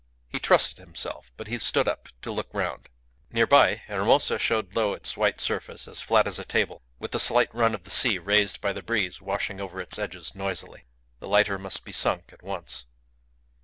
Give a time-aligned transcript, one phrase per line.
[0.27, 2.89] He trusted himself, but he stood up to look round.
[3.29, 7.19] Near by, Hermosa showed low its white surface as flat as a table, with the
[7.19, 10.85] slight run of the sea raised by the breeze washing over its edges noisily.
[11.19, 12.85] The lighter must be sunk at once.